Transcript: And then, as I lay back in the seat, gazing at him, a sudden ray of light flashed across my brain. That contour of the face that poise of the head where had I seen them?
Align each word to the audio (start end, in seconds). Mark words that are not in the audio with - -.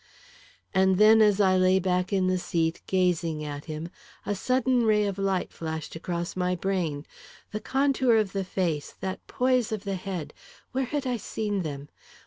And 0.73 0.97
then, 0.97 1.21
as 1.21 1.39
I 1.39 1.57
lay 1.57 1.77
back 1.77 2.11
in 2.11 2.25
the 2.25 2.39
seat, 2.39 2.81
gazing 2.87 3.43
at 3.43 3.65
him, 3.65 3.89
a 4.25 4.33
sudden 4.33 4.83
ray 4.83 5.05
of 5.05 5.19
light 5.19 5.53
flashed 5.53 5.95
across 5.95 6.35
my 6.35 6.55
brain. 6.55 7.05
That 7.51 7.65
contour 7.65 8.15
of 8.17 8.33
the 8.33 8.43
face 8.43 8.95
that 9.01 9.27
poise 9.27 9.71
of 9.71 9.83
the 9.83 9.93
head 9.93 10.33
where 10.71 10.85
had 10.85 11.05
I 11.05 11.17
seen 11.17 11.61
them? 11.61 11.87